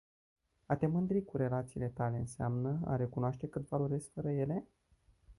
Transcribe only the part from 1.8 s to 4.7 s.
tale înseamnă a recunoaște cât valorezi fără ele?